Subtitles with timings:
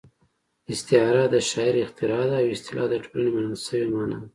[0.71, 4.27] استعاره د شاعر اختراع ده او اصطلاح د ټولنې منل شوې مانا ده